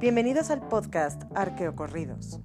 Bienvenidos 0.00 0.50
al 0.50 0.60
podcast 0.60 1.24
Arqueocorridos, 1.34 2.38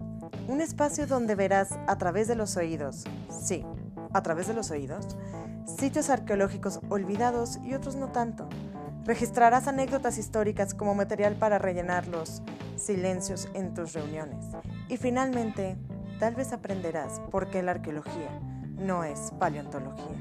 un 0.48 0.60
espacio 0.60 1.06
donde 1.06 1.36
verás 1.36 1.78
a 1.86 2.00
través 2.00 2.28
de 2.28 2.34
los 2.34 2.58
oídos, 2.58 3.04
sí, 3.30 3.64
a 4.12 4.24
través 4.24 4.48
de 4.48 4.56
los 4.56 4.72
oídos, 4.72 5.16
sitios 5.68 6.10
arqueológicos 6.10 6.80
olvidados 6.90 7.60
y 7.64 7.76
otros 7.76 7.96
no 7.96 8.08
tanto. 8.12 8.50
Registrarás 9.06 9.68
anécdotas 9.68 10.18
históricas 10.18 10.74
como 10.74 10.96
material 10.96 11.36
para 11.36 11.60
rellenar 11.60 12.08
los 12.08 12.42
silencios 12.76 13.48
en 13.54 13.76
tus 13.76 13.94
reuniones. 13.94 14.46
Y 14.90 14.98
finalmente, 14.98 15.78
tal 16.20 16.34
vez 16.34 16.54
aprenderás 16.54 17.20
por 17.30 17.52
qué 17.52 17.62
la 17.62 17.74
arqueología 17.74 18.32
no 18.80 19.04
es 19.04 19.32
paleontología. 19.38 20.18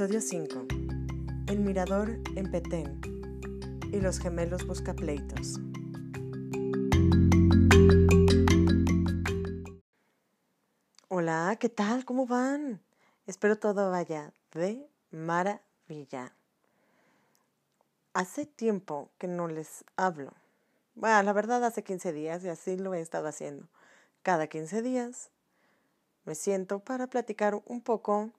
Episodio 0.00 0.22
5. 0.22 0.66
El 1.48 1.58
mirador 1.58 2.08
en 2.34 2.50
Petén 2.50 3.02
y 3.92 4.00
los 4.00 4.18
gemelos 4.18 4.66
buscapleitos. 4.66 5.60
Hola, 11.08 11.54
¿qué 11.60 11.68
tal? 11.68 12.06
¿Cómo 12.06 12.26
van? 12.26 12.80
Espero 13.26 13.58
todo 13.58 13.90
vaya 13.90 14.32
de 14.54 14.88
maravilla. 15.10 16.34
Hace 18.14 18.46
tiempo 18.46 19.10
que 19.18 19.28
no 19.28 19.48
les 19.48 19.84
hablo. 19.96 20.32
Bueno, 20.94 21.22
la 21.24 21.34
verdad 21.34 21.62
hace 21.62 21.84
15 21.84 22.14
días 22.14 22.42
y 22.42 22.48
así 22.48 22.78
lo 22.78 22.94
he 22.94 23.02
estado 23.02 23.28
haciendo. 23.28 23.68
Cada 24.22 24.46
15 24.46 24.80
días 24.80 25.28
me 26.24 26.34
siento 26.34 26.78
para 26.78 27.06
platicar 27.08 27.60
un 27.66 27.82
poco 27.82 28.32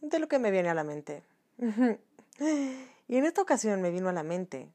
de 0.00 0.18
lo 0.18 0.28
que 0.28 0.38
me 0.38 0.50
viene 0.50 0.70
a 0.70 0.74
la 0.74 0.84
mente. 0.84 1.22
y 1.58 3.16
en 3.16 3.24
esta 3.24 3.42
ocasión 3.42 3.82
me 3.82 3.90
vino 3.90 4.08
a 4.08 4.12
la 4.12 4.22
mente 4.22 4.70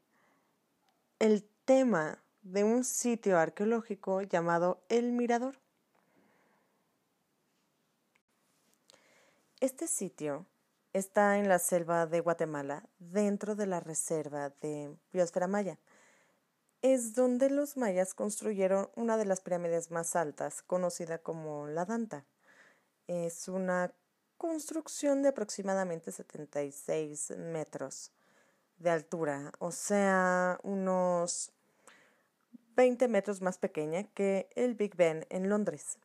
el 1.18 1.48
tema 1.64 2.22
de 2.42 2.64
un 2.64 2.84
sitio 2.84 3.38
arqueológico 3.38 4.20
llamado 4.22 4.82
El 4.88 5.12
Mirador. 5.12 5.58
Este 9.60 9.86
sitio 9.86 10.46
está 10.92 11.38
en 11.38 11.48
la 11.48 11.58
selva 11.58 12.06
de 12.06 12.20
Guatemala, 12.20 12.84
dentro 12.98 13.54
de 13.54 13.66
la 13.66 13.80
reserva 13.80 14.50
de 14.60 14.94
Biosfera 15.12 15.46
Maya. 15.46 15.78
Es 16.82 17.14
donde 17.14 17.48
los 17.48 17.78
mayas 17.78 18.12
construyeron 18.12 18.90
una 18.94 19.16
de 19.16 19.24
las 19.24 19.40
pirámides 19.40 19.90
más 19.90 20.14
altas, 20.16 20.60
conocida 20.60 21.16
como 21.18 21.66
la 21.66 21.86
Danta. 21.86 22.26
Es 23.06 23.48
una 23.48 23.94
construcción 24.44 25.22
de 25.22 25.30
aproximadamente 25.30 26.12
76 26.12 27.32
metros 27.38 28.12
de 28.76 28.90
altura, 28.90 29.52
o 29.58 29.72
sea, 29.72 30.60
unos 30.62 31.50
20 32.76 33.08
metros 33.08 33.40
más 33.40 33.56
pequeña 33.56 34.04
que 34.12 34.50
el 34.54 34.74
Big 34.74 34.96
Ben 34.96 35.26
en 35.30 35.48
Londres. 35.48 35.98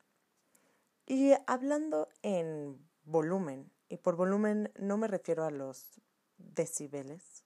Y 1.05 1.33
hablando 1.47 2.07
en 2.21 2.79
volumen. 3.03 3.69
Y 3.89 3.97
por 3.97 4.15
volumen 4.15 4.71
no 4.79 4.95
me 4.95 5.09
refiero 5.09 5.43
a 5.43 5.51
los 5.51 5.99
decibeles, 6.37 7.43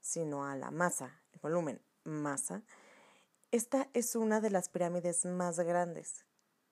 sino 0.00 0.46
a 0.46 0.54
la 0.54 0.70
masa, 0.70 1.20
el 1.32 1.40
volumen, 1.40 1.82
masa. 2.04 2.62
Esta 3.50 3.88
es 3.92 4.14
una 4.14 4.40
de 4.40 4.50
las 4.50 4.68
pirámides 4.68 5.24
más 5.24 5.58
grandes, 5.58 6.27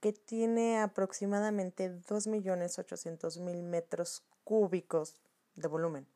que 0.06 0.12
tiene 0.12 0.78
aproximadamente 0.78 1.90
2.800.000 1.90 3.62
metros 3.64 4.22
cúbicos 4.44 5.16
de 5.56 5.66
volumen. 5.66 6.06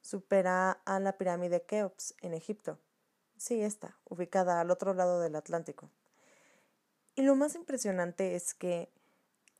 Supera 0.00 0.80
a 0.86 0.98
la 0.98 1.18
pirámide 1.18 1.60
Keops 1.60 2.14
en 2.22 2.32
Egipto. 2.32 2.78
Sí, 3.36 3.60
está, 3.60 3.98
ubicada 4.08 4.62
al 4.62 4.70
otro 4.70 4.94
lado 4.94 5.20
del 5.20 5.36
Atlántico. 5.36 5.90
Y 7.16 7.20
lo 7.20 7.36
más 7.36 7.54
impresionante 7.54 8.34
es 8.34 8.54
que 8.54 8.90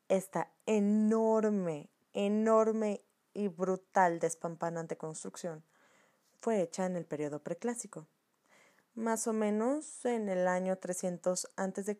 esta 0.09 0.51
enorme 0.65 1.91
enorme 2.15 3.05
y 3.35 3.49
brutal 3.49 4.19
despampanante 4.19 4.97
construcción 4.97 5.63
fue 6.41 6.63
hecha 6.63 6.87
en 6.87 6.97
el 6.97 7.05
periodo 7.05 7.43
preclásico. 7.43 8.07
Más 8.95 9.27
o 9.27 9.35
menos 9.35 10.07
en 10.07 10.31
el 10.31 10.49
año 10.49 10.79
300 10.79 11.51
a.C., 11.55 11.97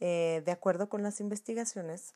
eh, 0.00 0.42
de 0.44 0.52
acuerdo 0.52 0.88
con 0.88 1.02
las 1.02 1.20
investigaciones 1.20 2.14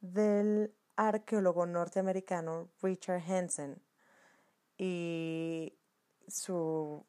del 0.00 0.74
arqueólogo 0.96 1.66
norteamericano 1.66 2.68
Richard 2.82 3.22
Hansen 3.22 3.80
y 4.76 5.74
su 6.28 7.04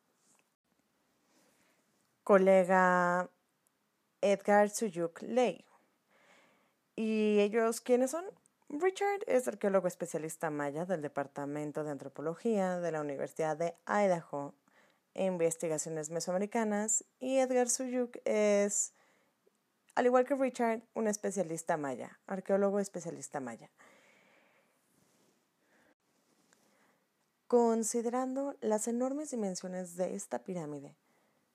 colega 2.23 3.29
Edgar 4.21 4.69
Suyuk 4.69 5.21
Ley. 5.21 5.65
¿Y 6.95 7.39
ellos 7.39 7.81
quiénes 7.81 8.11
son? 8.11 8.25
Richard 8.69 9.21
es 9.27 9.47
arqueólogo 9.47 9.87
especialista 9.87 10.49
maya 10.49 10.85
del 10.85 11.01
Departamento 11.01 11.83
de 11.83 11.91
Antropología 11.91 12.79
de 12.79 12.91
la 12.91 13.01
Universidad 13.01 13.57
de 13.57 13.75
Idaho 13.85 14.53
e 15.13 15.25
Investigaciones 15.25 16.09
Mesoamericanas 16.09 17.03
y 17.19 17.37
Edgar 17.37 17.69
Suyuk 17.69 18.17
es, 18.25 18.93
al 19.95 20.05
igual 20.05 20.25
que 20.25 20.35
Richard, 20.35 20.81
un 20.93 21.07
especialista 21.07 21.77
maya, 21.77 22.19
arqueólogo 22.27 22.79
especialista 22.79 23.39
maya. 23.39 23.69
Considerando 27.47 28.55
las 28.61 28.87
enormes 28.87 29.31
dimensiones 29.31 29.95
de 29.95 30.15
esta 30.15 30.39
pirámide, 30.39 30.95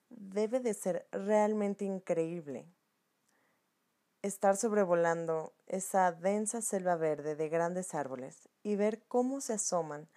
debe 0.09 0.59
de 0.59 0.73
ser 0.73 1.07
realmente 1.11 1.83
increíble 1.85 2.65
estar 4.21 4.57
sobrevolando 4.57 5.53
esa 5.67 6.11
densa 6.11 6.61
selva 6.61 6.95
verde 6.95 7.35
de 7.35 7.49
grandes 7.49 7.93
árboles 7.93 8.49
y 8.63 8.75
ver 8.75 9.01
cómo 9.07 9.41
se 9.41 9.53
asoman 9.53 10.07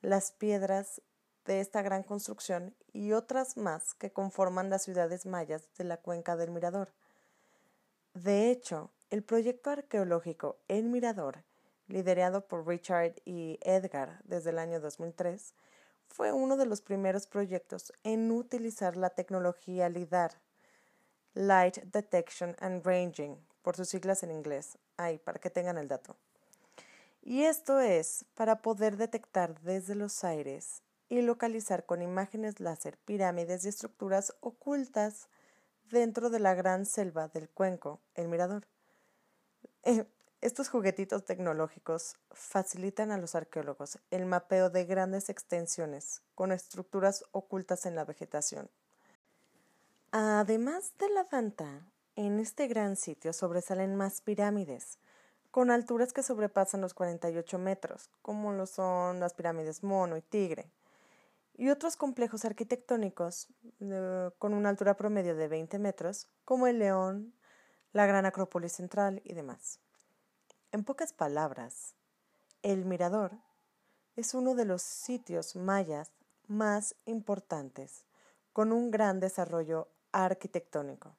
las 0.00 0.32
piedras 0.32 1.02
de 1.44 1.60
esta 1.60 1.82
gran 1.82 2.02
construcción 2.02 2.74
y 2.92 3.12
otras 3.12 3.56
más 3.56 3.94
que 3.94 4.12
conforman 4.12 4.70
las 4.70 4.82
ciudades 4.82 5.26
mayas 5.26 5.68
de 5.76 5.84
la 5.84 5.96
cuenca 5.96 6.36
del 6.36 6.50
Mirador. 6.50 6.92
De 8.14 8.50
hecho, 8.50 8.90
el 9.10 9.22
proyecto 9.22 9.70
arqueológico 9.70 10.58
El 10.68 10.84
Mirador, 10.84 11.44
liderado 11.88 12.46
por 12.46 12.66
Richard 12.66 13.14
y 13.24 13.58
Edgar 13.62 14.20
desde 14.24 14.50
el 14.50 14.58
año 14.58 14.80
2003, 14.80 15.54
fue 16.08 16.30
uno 16.30 16.58
de 16.58 16.66
los 16.66 16.82
primeros 16.82 17.26
proyectos 17.26 17.92
en 18.04 18.30
utilizar 18.30 18.98
la 18.98 19.10
tecnología 19.10 19.88
LIDAR 19.88 20.32
Light 21.32 21.78
Detection 21.84 22.54
and 22.60 22.84
Ranging, 22.84 23.38
por 23.62 23.76
sus 23.76 23.88
siglas 23.88 24.22
en 24.22 24.30
inglés, 24.30 24.76
ahí 24.98 25.18
para 25.18 25.38
que 25.38 25.48
tengan 25.48 25.78
el 25.78 25.88
dato. 25.88 26.14
Y 27.22 27.44
esto 27.44 27.80
es 27.80 28.26
para 28.34 28.60
poder 28.60 28.98
detectar 28.98 29.58
desde 29.62 29.94
los 29.94 30.22
aires 30.22 30.82
y 31.08 31.22
localizar 31.22 31.86
con 31.86 32.02
imágenes 32.02 32.60
láser 32.60 32.98
pirámides 32.98 33.64
y 33.64 33.68
estructuras 33.68 34.34
ocultas 34.40 35.28
dentro 35.90 36.30
de 36.30 36.40
la 36.40 36.54
gran 36.54 36.86
selva 36.86 37.28
del 37.28 37.48
cuenco, 37.48 38.00
el 38.14 38.28
mirador. 38.28 38.66
Eh, 39.82 40.06
estos 40.40 40.68
juguetitos 40.68 41.24
tecnológicos 41.24 42.16
facilitan 42.30 43.12
a 43.12 43.18
los 43.18 43.34
arqueólogos 43.34 43.98
el 44.10 44.26
mapeo 44.26 44.70
de 44.70 44.84
grandes 44.84 45.28
extensiones 45.28 46.22
con 46.34 46.52
estructuras 46.52 47.24
ocultas 47.32 47.86
en 47.86 47.94
la 47.94 48.04
vegetación 48.04 48.68
Además 50.14 50.92
de 50.98 51.08
la 51.08 51.24
Danta, 51.24 51.86
en 52.16 52.38
este 52.38 52.68
gran 52.68 52.96
sitio 52.96 53.32
sobresalen 53.32 53.96
más 53.96 54.20
pirámides, 54.20 54.98
con 55.50 55.70
alturas 55.70 56.12
que 56.12 56.22
sobrepasan 56.22 56.82
los 56.82 56.92
48 56.92 57.58
metros, 57.58 58.10
como 58.20 58.52
lo 58.52 58.66
son 58.66 59.20
las 59.20 59.32
pirámides 59.32 59.82
Mono 59.82 60.18
y 60.18 60.20
Tigre, 60.20 60.66
y 61.54 61.68
otros 61.68 61.96
complejos 61.96 62.44
arquitectónicos 62.44 63.48
eh, 63.80 64.30
con 64.38 64.54
una 64.54 64.68
altura 64.68 64.96
promedio 64.96 65.36
de 65.36 65.48
20 65.48 65.78
metros, 65.78 66.28
como 66.44 66.66
el 66.66 66.78
León, 66.78 67.34
la 67.92 68.06
Gran 68.06 68.26
Acrópolis 68.26 68.72
Central 68.72 69.20
y 69.24 69.34
demás. 69.34 69.80
En 70.72 70.84
pocas 70.84 71.12
palabras, 71.12 71.94
el 72.62 72.84
Mirador 72.84 73.32
es 74.16 74.34
uno 74.34 74.54
de 74.54 74.64
los 74.64 74.82
sitios 74.82 75.56
mayas 75.56 76.10
más 76.46 76.94
importantes, 77.06 78.04
con 78.52 78.72
un 78.72 78.90
gran 78.90 79.20
desarrollo 79.20 79.88
arquitectónico. 80.12 81.16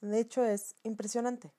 De 0.00 0.20
hecho, 0.20 0.44
es 0.44 0.76
impresionante. 0.82 1.52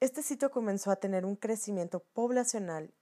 Este 0.00 0.22
sitio 0.22 0.50
comenzó 0.50 0.90
a 0.90 0.96
tener 0.96 1.24
un 1.24 1.36
crecimiento 1.36 2.00
poblacional 2.00 2.92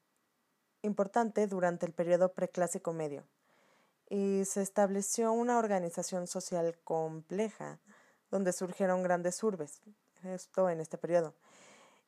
importante 0.83 1.47
durante 1.47 1.87
el 1.87 1.93
periodo 1.93 2.33
preclásico 2.33 2.93
medio 2.93 3.25
y 4.11 4.45
se 4.45 4.63
estableció 4.63 5.33
una 5.33 5.59
organización 5.59 6.27
social 6.27 6.77
compleja 6.85 7.79
donde 8.31 8.53
surgieron 8.53 9.03
grandes 9.03 9.43
urbes, 9.43 9.81
esto 10.25 10.71
en 10.71 10.81
este 10.81 10.99
periodo. 10.99 11.35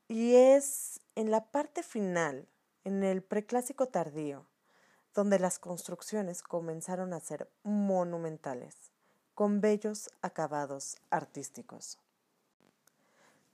Y 0.08 0.34
es 0.34 1.00
en 1.14 1.31
la 1.31 1.44
parte 1.44 1.82
final, 1.82 2.49
en 2.84 3.05
el 3.05 3.22
preclásico 3.22 3.87
tardío, 3.87 4.46
donde 5.14 5.38
las 5.38 5.58
construcciones 5.58 6.43
comenzaron 6.43 7.12
a 7.12 7.20
ser 7.20 7.49
monumentales, 7.62 8.75
con 9.34 9.61
bellos 9.61 10.11
acabados 10.23 10.96
artísticos. 11.11 11.99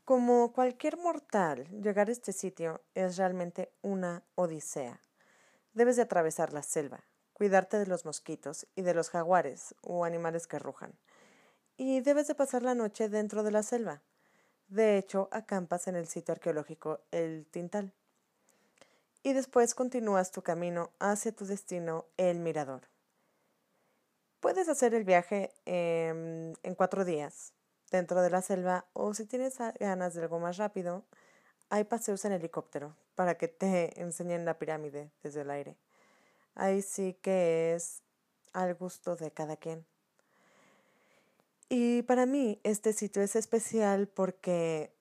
Como 0.04 0.52
cualquier 0.52 0.96
mortal, 0.98 1.66
llegar 1.82 2.08
a 2.08 2.12
este 2.12 2.32
sitio 2.32 2.80
es 2.94 3.16
realmente 3.16 3.72
una 3.82 4.22
odisea. 4.36 5.00
Debes 5.76 5.96
de 5.96 6.02
atravesar 6.02 6.54
la 6.54 6.62
selva, 6.62 7.04
cuidarte 7.34 7.78
de 7.78 7.84
los 7.84 8.06
mosquitos 8.06 8.66
y 8.76 8.80
de 8.80 8.94
los 8.94 9.10
jaguares 9.10 9.74
o 9.82 10.06
animales 10.06 10.46
que 10.46 10.58
rujan. 10.58 10.98
Y 11.76 12.00
debes 12.00 12.28
de 12.28 12.34
pasar 12.34 12.62
la 12.62 12.74
noche 12.74 13.10
dentro 13.10 13.42
de 13.42 13.50
la 13.50 13.62
selva. 13.62 14.00
De 14.68 14.96
hecho, 14.96 15.28
acampas 15.32 15.86
en 15.86 15.94
el 15.94 16.06
sitio 16.06 16.32
arqueológico 16.32 17.00
El 17.10 17.46
Tintal. 17.50 17.92
Y 19.22 19.34
después 19.34 19.74
continúas 19.74 20.30
tu 20.30 20.40
camino 20.40 20.92
hacia 20.98 21.36
tu 21.36 21.44
destino, 21.44 22.06
El 22.16 22.38
Mirador. 22.38 22.88
Puedes 24.40 24.70
hacer 24.70 24.94
el 24.94 25.04
viaje 25.04 25.52
en 25.66 26.74
cuatro 26.74 27.04
días, 27.04 27.52
dentro 27.90 28.22
de 28.22 28.30
la 28.30 28.40
selva 28.40 28.86
o 28.94 29.12
si 29.12 29.26
tienes 29.26 29.58
ganas 29.78 30.14
de 30.14 30.22
algo 30.22 30.40
más 30.40 30.56
rápido, 30.56 31.04
hay 31.70 31.84
paseos 31.84 32.24
en 32.24 32.32
helicóptero 32.32 32.94
para 33.14 33.36
que 33.36 33.48
te 33.48 34.00
enseñen 34.00 34.44
la 34.44 34.58
pirámide 34.58 35.10
desde 35.22 35.42
el 35.42 35.50
aire. 35.50 35.76
Ahí 36.54 36.82
sí 36.82 37.16
que 37.20 37.74
es 37.74 38.02
al 38.52 38.74
gusto 38.74 39.16
de 39.16 39.30
cada 39.30 39.56
quien. 39.56 39.84
Y 41.68 42.02
para 42.02 42.26
mí 42.26 42.60
este 42.62 42.92
sitio 42.92 43.22
es 43.22 43.36
especial 43.36 44.06
porque, 44.06 44.92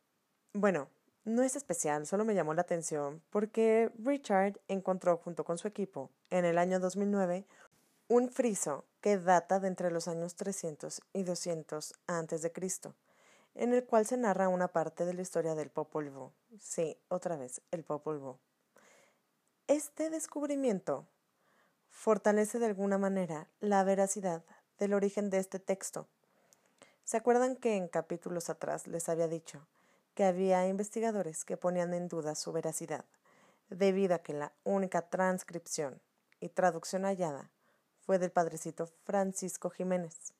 bueno, 0.53 0.89
no 1.23 1.43
es 1.43 1.55
especial, 1.55 2.05
solo 2.05 2.25
me 2.25 2.35
llamó 2.35 2.53
la 2.53 2.61
atención 2.61 3.21
porque 3.29 3.91
Richard 4.03 4.59
encontró 4.67 5.17
junto 5.17 5.43
con 5.43 5.57
su 5.57 5.67
equipo 5.67 6.09
en 6.29 6.45
el 6.45 6.57
año 6.57 6.79
2009 6.79 7.45
un 8.07 8.29
friso 8.29 8.85
que 9.01 9.17
data 9.17 9.59
de 9.59 9.67
entre 9.67 9.91
los 9.91 10.07
años 10.07 10.35
300 10.35 11.01
y 11.13 11.23
200 11.23 11.93
antes 12.07 12.41
de 12.41 12.51
Cristo, 12.51 12.93
en 13.55 13.73
el 13.73 13.85
cual 13.85 14.05
se 14.05 14.17
narra 14.17 14.49
una 14.49 14.67
parte 14.67 15.05
de 15.05 15.13
la 15.13 15.21
historia 15.21 15.55
del 15.55 15.69
Popol 15.69 16.09
Vuh. 16.09 16.31
Sí, 16.59 16.97
otra 17.07 17.37
vez, 17.37 17.61
el 17.71 17.83
Popol 17.83 18.19
Vuh. 18.19 18.37
Este 19.67 20.09
descubrimiento 20.09 21.07
fortalece 21.89 22.59
de 22.59 22.67
alguna 22.67 22.97
manera 22.97 23.47
la 23.61 23.83
veracidad 23.83 24.43
del 24.77 24.93
origen 24.93 25.29
de 25.29 25.39
este 25.39 25.59
texto. 25.59 26.07
¿Se 27.05 27.17
acuerdan 27.17 27.55
que 27.55 27.77
en 27.77 27.87
capítulos 27.87 28.49
atrás 28.49 28.87
les 28.87 29.09
había 29.09 29.27
dicho 29.27 29.65
que 30.13 30.23
había 30.23 30.67
investigadores 30.67 31.45
que 31.45 31.57
ponían 31.57 31.93
en 31.93 32.07
duda 32.07 32.35
su 32.35 32.51
veracidad, 32.51 33.05
debido 33.69 34.15
a 34.15 34.19
que 34.19 34.33
la 34.33 34.53
única 34.63 35.01
transcripción 35.09 36.01
y 36.39 36.49
traducción 36.49 37.03
hallada 37.03 37.51
fue 37.99 38.17
del 38.17 38.31
padrecito 38.31 38.87
Francisco 39.03 39.69
Jiménez. 39.69 40.33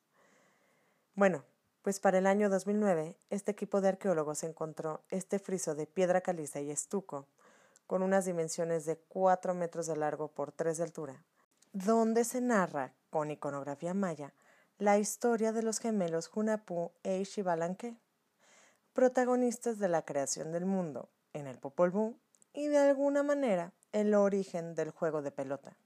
Bueno, 1.14 1.44
pues 1.86 2.00
para 2.00 2.18
el 2.18 2.26
año 2.26 2.50
2009, 2.50 3.16
este 3.30 3.52
equipo 3.52 3.80
de 3.80 3.90
arqueólogos 3.90 4.42
encontró 4.42 5.04
este 5.08 5.38
friso 5.38 5.76
de 5.76 5.86
piedra 5.86 6.20
caliza 6.20 6.60
y 6.60 6.72
estuco, 6.72 7.28
con 7.86 8.02
unas 8.02 8.24
dimensiones 8.24 8.86
de 8.86 8.96
4 8.96 9.54
metros 9.54 9.86
de 9.86 9.94
largo 9.94 10.26
por 10.26 10.50
3 10.50 10.78
de 10.78 10.82
altura, 10.82 11.22
donde 11.72 12.24
se 12.24 12.40
narra, 12.40 12.92
con 13.08 13.30
iconografía 13.30 13.94
maya, 13.94 14.34
la 14.78 14.98
historia 14.98 15.52
de 15.52 15.62
los 15.62 15.78
gemelos 15.78 16.28
Hunapú 16.34 16.90
e 17.04 17.18
Ishibalanque, 17.18 17.94
protagonistas 18.92 19.78
de 19.78 19.86
la 19.86 20.02
creación 20.02 20.50
del 20.50 20.66
mundo 20.66 21.08
en 21.34 21.46
el 21.46 21.56
Popol 21.56 21.92
Vuh 21.92 22.16
y 22.52 22.66
de 22.66 22.78
alguna 22.78 23.22
manera 23.22 23.72
el 23.92 24.12
origen 24.14 24.74
del 24.74 24.90
juego 24.90 25.22
de 25.22 25.30
pelota. 25.30 25.76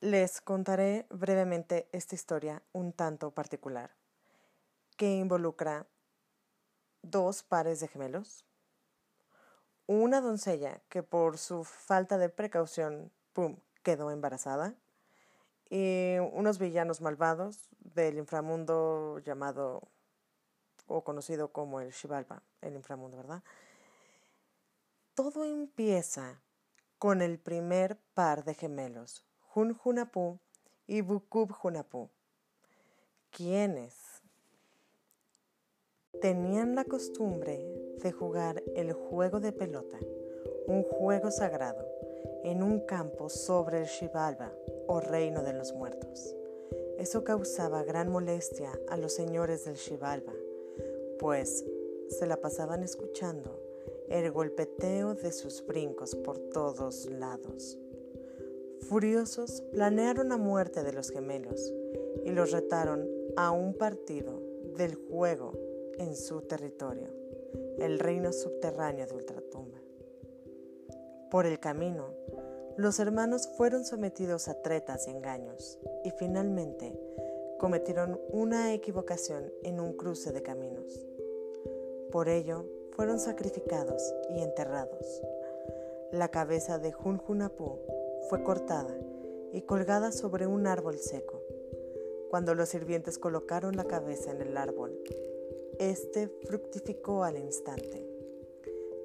Les 0.00 0.40
contaré 0.40 1.06
brevemente 1.08 1.88
esta 1.92 2.16
historia 2.16 2.64
un 2.72 2.92
tanto 2.92 3.30
particular, 3.30 3.94
que 4.96 5.16
involucra 5.16 5.86
dos 7.02 7.42
pares 7.42 7.80
de 7.80 7.88
gemelos, 7.88 8.44
una 9.86 10.20
doncella 10.20 10.80
que 10.88 11.02
por 11.02 11.38
su 11.38 11.64
falta 11.64 12.18
de 12.18 12.28
precaución, 12.28 13.12
¡pum!, 13.32 13.58
quedó 13.82 14.10
embarazada, 14.10 14.74
y 15.68 16.16
unos 16.32 16.58
villanos 16.58 17.00
malvados 17.00 17.68
del 17.78 18.18
inframundo 18.18 19.18
llamado 19.20 19.88
o 20.86 21.02
conocido 21.02 21.52
como 21.52 21.80
el 21.80 21.90
Shivalba, 21.90 22.42
el 22.60 22.74
inframundo, 22.74 23.16
¿verdad? 23.16 23.42
Todo 25.14 25.44
empieza 25.44 26.40
con 26.98 27.20
el 27.22 27.38
primer 27.38 27.98
par 28.14 28.44
de 28.44 28.54
gemelos, 28.54 29.24
Hun 29.54 29.78
Hunapú 29.82 30.38
y 30.86 31.00
Bukub 31.00 31.54
Hunapú, 31.62 32.10
quienes 33.30 34.05
tenían 36.20 36.74
la 36.74 36.84
costumbre 36.84 37.66
de 38.02 38.12
jugar 38.12 38.62
el 38.74 38.92
juego 38.92 39.40
de 39.40 39.52
pelota, 39.52 39.98
un 40.66 40.82
juego 40.82 41.30
sagrado, 41.30 41.86
en 42.44 42.62
un 42.62 42.80
campo 42.80 43.28
sobre 43.28 43.80
el 43.80 43.86
Shivalba 43.86 44.52
o 44.86 45.00
reino 45.00 45.42
de 45.42 45.52
los 45.52 45.74
muertos. 45.74 46.34
Eso 46.98 47.24
causaba 47.24 47.82
gran 47.82 48.10
molestia 48.10 48.70
a 48.88 48.96
los 48.96 49.12
señores 49.14 49.64
del 49.64 49.76
Shivalba, 49.76 50.32
pues 51.18 51.64
se 52.08 52.26
la 52.26 52.36
pasaban 52.36 52.82
escuchando 52.82 53.60
el 54.08 54.30
golpeteo 54.30 55.14
de 55.14 55.32
sus 55.32 55.66
brincos 55.66 56.14
por 56.14 56.38
todos 56.38 57.10
lados. 57.10 57.78
Furiosos, 58.88 59.62
planearon 59.72 60.28
la 60.28 60.36
muerte 60.36 60.84
de 60.84 60.92
los 60.92 61.10
gemelos 61.10 61.74
y 62.24 62.30
los 62.30 62.52
retaron 62.52 63.08
a 63.36 63.50
un 63.50 63.74
partido 63.74 64.40
del 64.76 64.94
juego 64.94 65.65
en 65.98 66.16
su 66.16 66.42
territorio, 66.42 67.08
el 67.78 67.98
reino 67.98 68.32
subterráneo 68.32 69.06
de 69.06 69.14
Ultratumba. 69.14 69.78
Por 71.30 71.46
el 71.46 71.58
camino, 71.58 72.14
los 72.76 73.00
hermanos 73.00 73.48
fueron 73.56 73.84
sometidos 73.84 74.48
a 74.48 74.62
tretas 74.62 75.08
y 75.08 75.10
engaños 75.10 75.78
y 76.04 76.10
finalmente 76.10 76.98
cometieron 77.58 78.20
una 78.30 78.74
equivocación 78.74 79.52
en 79.62 79.80
un 79.80 79.94
cruce 79.94 80.32
de 80.32 80.42
caminos. 80.42 81.06
Por 82.12 82.28
ello, 82.28 82.66
fueron 82.92 83.18
sacrificados 83.18 84.14
y 84.30 84.40
enterrados. 84.40 85.22
La 86.12 86.30
cabeza 86.30 86.78
de 86.78 86.92
Junjunapú 86.92 87.78
fue 88.28 88.42
cortada 88.42 88.96
y 89.52 89.62
colgada 89.62 90.12
sobre 90.12 90.46
un 90.46 90.66
árbol 90.66 90.98
seco. 90.98 91.42
Cuando 92.30 92.54
los 92.54 92.68
sirvientes 92.68 93.18
colocaron 93.18 93.76
la 93.76 93.84
cabeza 93.84 94.30
en 94.30 94.42
el 94.42 94.56
árbol, 94.56 94.98
éste 95.78 96.28
fructificó 96.46 97.24
al 97.24 97.38
instante. 97.38 98.06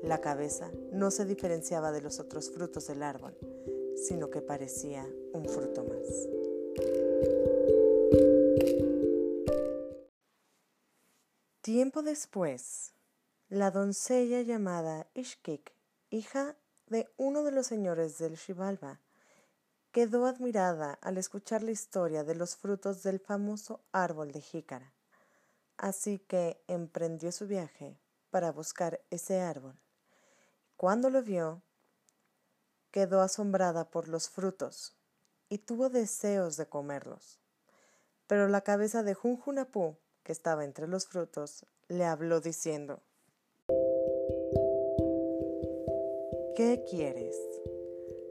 La 0.03 0.19
cabeza 0.19 0.71
no 0.91 1.11
se 1.11 1.25
diferenciaba 1.25 1.91
de 1.91 2.01
los 2.01 2.19
otros 2.19 2.49
frutos 2.49 2.87
del 2.87 3.03
árbol, 3.03 3.37
sino 3.95 4.29
que 4.29 4.41
parecía 4.41 5.07
un 5.33 5.45
fruto 5.45 5.83
más. 5.83 6.27
Tiempo 11.61 12.01
después, 12.01 12.93
la 13.47 13.69
doncella 13.69 14.41
llamada 14.41 15.07
Ishkik, 15.13 15.73
hija 16.09 16.57
de 16.87 17.07
uno 17.17 17.43
de 17.43 17.51
los 17.51 17.67
señores 17.67 18.17
del 18.17 18.35
Shivalba, 18.35 18.99
quedó 19.91 20.25
admirada 20.25 20.93
al 21.01 21.17
escuchar 21.17 21.61
la 21.61 21.71
historia 21.71 22.23
de 22.23 22.33
los 22.33 22.55
frutos 22.55 23.03
del 23.03 23.19
famoso 23.19 23.83
árbol 23.91 24.31
de 24.31 24.41
jícara. 24.41 24.93
Así 25.81 26.19
que 26.19 26.61
emprendió 26.67 27.31
su 27.31 27.47
viaje 27.47 27.97
para 28.29 28.51
buscar 28.51 29.01
ese 29.09 29.39
árbol. 29.41 29.79
Cuando 30.77 31.09
lo 31.09 31.23
vio, 31.23 31.63
quedó 32.91 33.19
asombrada 33.21 33.89
por 33.89 34.07
los 34.07 34.29
frutos 34.29 34.95
y 35.49 35.57
tuvo 35.57 35.89
deseos 35.89 36.55
de 36.55 36.67
comerlos. 36.67 37.39
Pero 38.27 38.47
la 38.47 38.61
cabeza 38.61 39.01
de 39.01 39.15
Junjunapú, 39.15 39.97
que 40.21 40.31
estaba 40.31 40.65
entre 40.65 40.87
los 40.87 41.07
frutos, 41.07 41.65
le 41.87 42.05
habló 42.05 42.41
diciendo 42.41 43.01
¿Qué 46.55 46.85
quieres? 46.87 47.35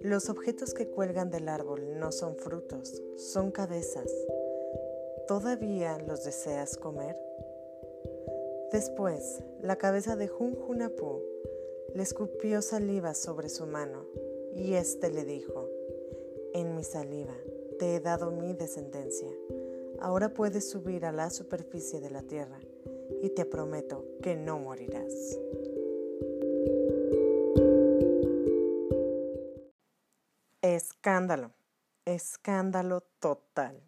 Los 0.02 0.28
objetos 0.28 0.72
que 0.72 0.88
cuelgan 0.88 1.32
del 1.32 1.48
árbol 1.48 1.98
no 1.98 2.12
son 2.12 2.36
frutos, 2.36 3.02
son 3.16 3.50
cabezas. 3.50 4.12
¿Todavía 5.26 5.98
los 5.98 6.22
deseas 6.22 6.76
comer? 6.76 7.29
Después, 8.72 9.42
la 9.62 9.74
cabeza 9.76 10.14
de 10.14 10.28
Jun 10.28 10.54
Junapu 10.54 11.20
le 11.92 12.04
escupió 12.04 12.62
saliva 12.62 13.14
sobre 13.14 13.48
su 13.48 13.66
mano 13.66 14.06
y 14.54 14.74
éste 14.74 15.10
le 15.10 15.24
dijo, 15.24 15.68
En 16.54 16.76
mi 16.76 16.84
saliva 16.84 17.34
te 17.80 17.96
he 17.96 18.00
dado 18.00 18.30
mi 18.30 18.52
descendencia. 18.52 19.28
Ahora 19.98 20.32
puedes 20.32 20.70
subir 20.70 21.04
a 21.04 21.10
la 21.10 21.30
superficie 21.30 22.00
de 22.00 22.10
la 22.10 22.22
tierra 22.22 22.60
y 23.20 23.30
te 23.30 23.44
prometo 23.44 24.06
que 24.22 24.36
no 24.36 24.60
morirás. 24.60 25.40
Escándalo, 30.62 31.50
escándalo 32.04 33.00
total. 33.18 33.82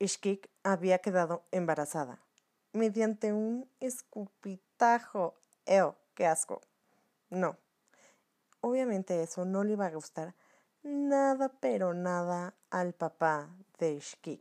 Ishkik 0.00 0.50
había 0.64 0.98
quedado 0.98 1.44
embarazada 1.52 2.25
mediante 2.76 3.32
un 3.32 3.68
escupitajo. 3.80 5.34
¡Eo! 5.64 5.96
¡Qué 6.14 6.26
asco! 6.26 6.60
No. 7.30 7.56
Obviamente 8.60 9.22
eso 9.22 9.44
no 9.44 9.64
le 9.64 9.72
iba 9.72 9.86
a 9.86 9.90
gustar 9.90 10.34
nada, 10.86 11.48
pero 11.60 11.94
nada 11.94 12.54
al 12.70 12.92
papá 12.92 13.48
de 13.78 13.94
Ishkik, 13.94 14.40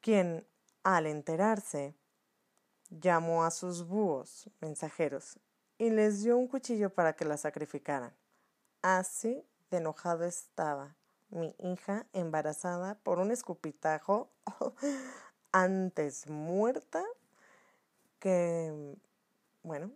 quien, 0.00 0.46
al 0.82 1.06
enterarse, 1.06 1.94
llamó 2.88 3.44
a 3.44 3.50
sus 3.50 3.86
búhos 3.86 4.50
mensajeros 4.60 5.38
y 5.78 5.90
les 5.90 6.22
dio 6.22 6.36
un 6.36 6.48
cuchillo 6.48 6.90
para 6.90 7.14
que 7.14 7.24
la 7.24 7.36
sacrificaran. 7.36 8.14
Así 8.80 9.44
de 9.70 9.78
enojado 9.78 10.24
estaba 10.24 10.96
mi 11.30 11.54
hija 11.58 12.06
embarazada 12.12 12.96
por 12.96 13.18
un 13.18 13.30
escupitajo 13.30 14.30
antes 15.52 16.26
muerta 16.28 17.04
que, 18.18 18.96
bueno, 19.62 19.90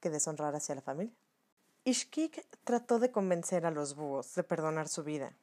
que 0.00 0.10
deshonrar 0.10 0.54
hacia 0.54 0.74
la 0.74 0.82
familia. 0.82 1.14
Ishkik 1.84 2.44
trató 2.64 2.98
de 2.98 3.12
convencer 3.12 3.64
a 3.64 3.70
los 3.70 3.94
búhos 3.94 4.34
de 4.34 4.42
perdonar 4.42 4.88
su 4.88 5.04
vida, 5.04 5.36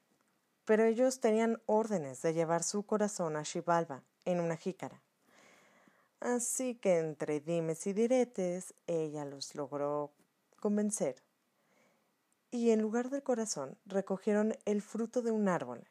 pero 0.66 0.84
ellos 0.84 1.20
tenían 1.20 1.62
órdenes 1.66 2.22
de 2.22 2.34
llevar 2.34 2.64
su 2.64 2.84
corazón 2.84 3.38
a 3.38 3.44
Shivalba 3.44 4.04
en 4.26 4.40
una 4.40 4.58
jícara. 4.58 5.02
Así 6.20 6.76
que 6.76 7.00
entre 7.00 7.40
dimes 7.40 7.86
y 7.88 7.94
diretes, 7.94 8.74
ella 8.88 9.26
los 9.26 9.56
logró 9.56 10.12
convencer. 10.60 11.24
Y 12.50 12.72
en 12.72 12.82
lugar 12.82 13.10
del 13.10 13.24
corazón, 13.24 13.78
recogieron 13.86 14.56
el 14.66 14.82
fruto 14.82 15.22
de 15.22 15.32
un 15.32 15.50
árbol, 15.50 15.88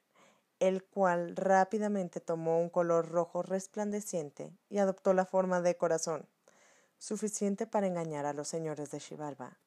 el 0.63 0.85
cual 0.85 1.35
rápidamente 1.35 2.21
tomó 2.21 2.61
un 2.61 2.69
color 2.69 3.09
rojo 3.11 3.43
resplandeciente 3.43 4.53
y 4.71 4.79
adoptó 4.79 5.13
la 5.13 5.25
forma 5.25 5.61
de 5.61 5.77
corazón, 5.77 6.25
suficiente 6.99 7.67
para 7.67 7.89
engañar 7.89 8.27
a 8.27 8.33
los 8.33 8.47
señores 8.47 8.93
de 8.93 9.01
Xibalba. 9.01 9.59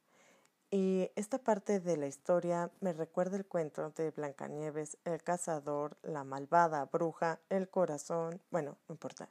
Y 0.71 1.11
esta 1.17 1.37
parte 1.37 1.81
de 1.81 1.97
la 1.97 2.07
historia 2.07 2.71
me 2.79 2.93
recuerda 2.93 3.35
el 3.35 3.45
cuento 3.45 3.89
de 3.89 4.11
Blancanieves, 4.11 4.97
el 5.03 5.21
cazador, 5.21 5.97
la 6.01 6.23
malvada 6.23 6.85
bruja, 6.85 7.41
el 7.49 7.67
corazón. 7.67 8.41
Bueno, 8.49 8.77
no 8.87 8.93
importa. 8.93 9.27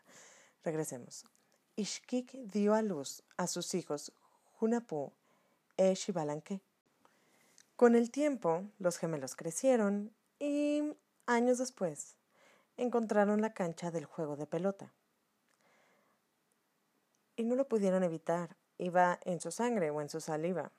Regresemos. 0.64 1.24
Ishkik 1.76 2.32
dio 2.32 2.74
a 2.74 2.82
luz 2.82 3.22
a 3.38 3.46
sus 3.46 3.74
hijos 3.74 4.12
Hunapu 4.60 5.12
e 5.78 5.94
Shibalanque. 5.94 6.60
Con 7.76 7.94
el 7.94 8.10
tiempo, 8.10 8.64
los 8.78 8.98
gemelos 8.98 9.34
crecieron 9.34 10.12
y 10.38 10.94
Años 11.26 11.58
después, 11.58 12.16
encontraron 12.76 13.40
la 13.40 13.54
cancha 13.54 13.90
del 13.90 14.04
juego 14.04 14.36
de 14.36 14.46
pelota. 14.46 14.92
Y 17.36 17.44
no 17.44 17.56
lo 17.56 17.66
pudieron 17.66 18.04
evitar. 18.04 18.56
Iba 18.76 19.18
en 19.24 19.40
su 19.40 19.50
sangre 19.50 19.90
o 19.90 20.00
en 20.00 20.08
su 20.08 20.20
saliva. 20.20 20.70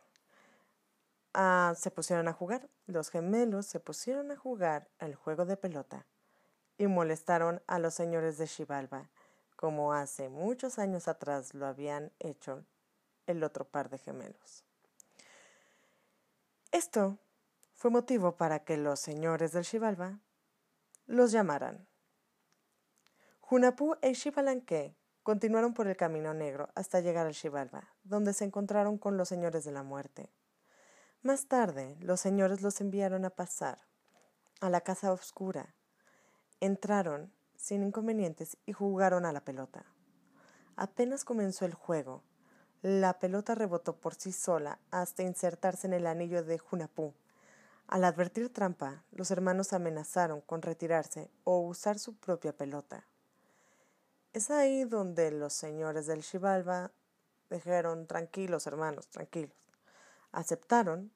Ah, 1.34 1.74
se 1.76 1.92
pusieron 1.92 2.28
a 2.28 2.34
jugar. 2.34 2.70
Los 2.86 3.10
gemelos 3.10 3.66
se 3.66 3.80
pusieron 3.80 4.32
a 4.32 4.38
jugar 4.38 4.88
al 5.00 5.16
juego 5.16 5.46
de 5.46 5.58
pelota 5.58 6.06
y 6.78 6.88
molestaron 6.88 7.62
a 7.68 7.80
los 7.80 7.94
señores 7.94 8.38
de 8.38 8.48
Xibalba, 8.48 9.10
como 9.56 9.94
hace 9.94 10.30
muchos 10.30 10.78
años 10.78 11.08
atrás 11.08 11.54
lo 11.54 11.66
habían 11.66 12.12
hecho 12.20 12.66
el 13.28 13.44
otro 13.44 13.66
par 13.66 13.90
de 13.90 13.98
gemelos. 13.98 14.64
Esto 16.72 17.18
fue 17.74 17.92
motivo 17.92 18.36
para 18.36 18.64
que 18.64 18.78
los 18.78 19.00
señores 19.00 19.54
del 19.54 19.66
Xibalba 19.66 20.20
los 21.06 21.32
llamaran. 21.32 21.88
Hunapú 23.50 23.96
e 24.02 24.14
Shivalanque 24.14 24.96
continuaron 25.22 25.74
por 25.74 25.88
el 25.88 25.96
camino 25.96 26.34
negro 26.34 26.70
hasta 26.76 27.00
llegar 27.00 27.28
al 27.28 27.34
Xibalba, 27.34 27.94
donde 28.04 28.34
se 28.34 28.46
encontraron 28.46 28.98
con 28.98 29.18
los 29.18 29.30
señores 29.30 29.64
de 29.64 29.72
la 29.72 29.84
muerte. 29.84 30.32
Más 31.22 31.48
tarde, 31.48 31.98
los 32.00 32.20
señores 32.20 32.62
los 32.62 32.82
enviaron 32.82 33.26
a 33.26 33.30
pasar 33.30 33.80
a 34.62 34.70
la 34.70 34.82
casa 34.82 35.12
oscura. 35.12 35.76
Entraron 36.60 37.34
sin 37.56 37.84
inconvenientes 37.84 38.58
y 38.66 38.74
jugaron 38.74 39.26
a 39.26 39.32
la 39.32 39.44
pelota. 39.44 39.86
Apenas 40.76 41.24
comenzó 41.24 41.66
el 41.66 41.74
juego, 41.74 42.24
la 42.82 43.18
pelota 43.18 43.56
rebotó 43.56 44.00
por 44.00 44.14
sí 44.14 44.32
sola 44.32 44.80
hasta 44.92 45.24
insertarse 45.24 45.88
en 45.88 45.94
el 45.94 46.06
anillo 46.06 46.44
de 46.44 46.62
Hunapú 46.72 47.16
al 47.88 48.04
advertir 48.04 48.52
trampa, 48.52 49.04
los 49.12 49.30
hermanos 49.32 49.74
amenazaron 49.74 50.42
con 50.42 50.62
retirarse 50.62 51.30
o 51.44 51.60
usar 51.60 52.00
su 52.00 52.16
propia 52.16 52.52
pelota. 52.52 53.06
Es 54.34 54.50
ahí 54.50 54.84
donde 54.84 55.32
los 55.32 55.54
señores 55.54 56.08
del 56.08 56.24
Xibalba 56.24 56.92
dijeron 57.50 58.08
tranquilos, 58.08 58.68
hermanos, 58.68 59.08
tranquilos. 59.08 59.56
Aceptaron 60.32 61.12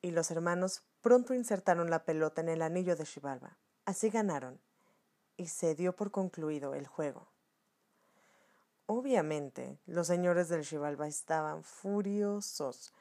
y 0.00 0.12
los 0.12 0.30
hermanos 0.30 0.82
pronto 1.02 1.34
insertaron 1.34 1.90
la 1.90 2.04
pelota 2.04 2.40
en 2.40 2.48
el 2.48 2.62
anillo 2.62 2.96
de 2.96 3.04
Xibalba. 3.04 3.58
Así 3.84 4.10
ganaron 4.10 4.60
y 5.36 5.48
se 5.48 5.74
dio 5.74 5.94
por 5.94 6.10
concluido 6.10 6.74
el 6.74 6.86
juego. 6.86 7.26
Obviamente, 8.86 9.78
los 9.86 10.06
señores 10.06 10.48
del 10.48 10.64
Xibalba 10.64 11.06
estaban 11.08 11.62
furiosos 11.62 12.92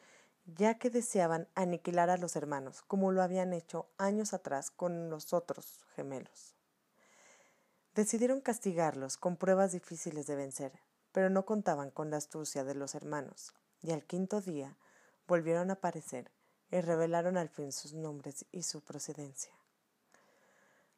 ya 0.55 0.77
que 0.77 0.89
deseaban 0.89 1.47
aniquilar 1.55 2.09
a 2.09 2.17
los 2.17 2.35
hermanos, 2.35 2.81
como 2.83 3.11
lo 3.11 3.21
habían 3.21 3.53
hecho 3.53 3.87
años 3.97 4.33
atrás 4.33 4.71
con 4.71 5.09
los 5.09 5.33
otros 5.33 5.85
gemelos. 5.95 6.55
Decidieron 7.95 8.41
castigarlos 8.41 9.17
con 9.17 9.35
pruebas 9.35 9.71
difíciles 9.71 10.27
de 10.27 10.35
vencer, 10.35 10.71
pero 11.11 11.29
no 11.29 11.45
contaban 11.45 11.91
con 11.91 12.09
la 12.09 12.17
astucia 12.17 12.63
de 12.63 12.75
los 12.75 12.95
hermanos, 12.95 13.53
y 13.81 13.91
al 13.91 14.05
quinto 14.05 14.41
día 14.41 14.77
volvieron 15.27 15.69
a 15.69 15.73
aparecer 15.73 16.31
y 16.71 16.81
revelaron 16.81 17.37
al 17.37 17.49
fin 17.49 17.71
sus 17.71 17.93
nombres 17.93 18.45
y 18.51 18.63
su 18.63 18.81
procedencia. 18.81 19.53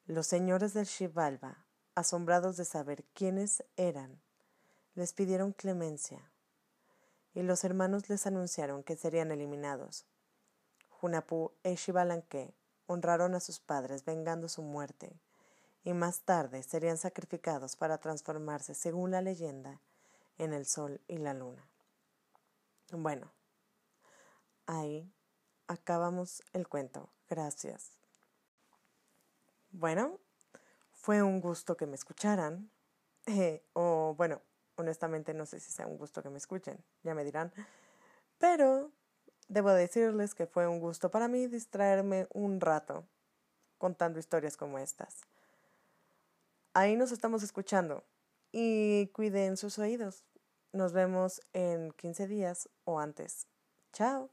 Los 0.05 0.27
señores 0.27 0.73
del 0.73 0.85
Xibalba, 0.85 1.65
asombrados 1.95 2.57
de 2.57 2.65
saber 2.65 3.05
quiénes 3.13 3.63
eran, 3.77 4.21
les 4.95 5.13
pidieron 5.13 5.53
clemencia 5.53 6.30
y 7.33 7.41
los 7.41 7.63
hermanos 7.63 8.09
les 8.09 8.27
anunciaron 8.27 8.83
que 8.83 8.95
serían 8.95 9.31
eliminados. 9.31 10.05
Hunapú 11.01 11.51
e 11.63 11.75
Shivalanque 11.75 12.53
honraron 12.87 13.35
a 13.35 13.39
sus 13.39 13.59
padres 13.59 14.05
vengando 14.05 14.49
su 14.49 14.61
muerte, 14.61 15.19
y 15.83 15.93
más 15.93 16.21
tarde 16.21 16.61
serían 16.61 16.97
sacrificados 16.97 17.75
para 17.75 17.97
transformarse, 17.97 18.75
según 18.75 19.11
la 19.11 19.21
leyenda, 19.21 19.81
en 20.37 20.53
el 20.53 20.65
sol 20.65 21.01
y 21.07 21.17
la 21.17 21.33
luna. 21.33 21.65
Bueno, 22.91 23.31
ahí 24.65 25.11
acabamos 25.67 26.43
el 26.53 26.67
cuento. 26.67 27.09
Gracias. 27.29 27.91
Bueno, 29.71 30.19
fue 30.91 31.23
un 31.23 31.39
gusto 31.39 31.77
que 31.77 31.85
me 31.85 31.95
escucharan. 31.95 32.69
o 33.73 34.13
bueno, 34.17 34.41
honestamente 34.81 35.33
no 35.33 35.45
sé 35.45 35.59
si 35.59 35.71
sea 35.71 35.87
un 35.87 35.97
gusto 35.97 36.21
que 36.21 36.29
me 36.29 36.37
escuchen, 36.37 36.77
ya 37.03 37.15
me 37.15 37.23
dirán. 37.23 37.53
Pero 38.37 38.91
debo 39.47 39.71
decirles 39.71 40.33
que 40.33 40.47
fue 40.47 40.67
un 40.67 40.79
gusto 40.79 41.09
para 41.09 41.27
mí 41.27 41.47
distraerme 41.47 42.27
un 42.33 42.59
rato 42.59 43.05
contando 43.77 44.19
historias 44.19 44.57
como 44.57 44.77
estas. 44.77 45.21
Ahí 46.73 46.95
nos 46.95 47.11
estamos 47.11 47.43
escuchando 47.43 48.03
y 48.51 49.07
cuiden 49.07 49.57
sus 49.57 49.79
oídos. 49.79 50.23
Nos 50.71 50.93
vemos 50.93 51.41
en 51.53 51.91
15 51.91 52.27
días 52.27 52.69
o 52.85 52.99
antes. 52.99 53.47
Chao. 53.91 54.29